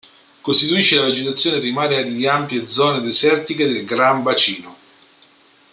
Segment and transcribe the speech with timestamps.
[0.41, 4.75] Costituisce la vegetazione primaria di ampie zone desertiche del Gran Bacino.